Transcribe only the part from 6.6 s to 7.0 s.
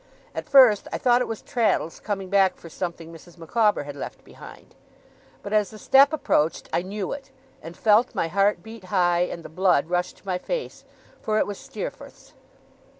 I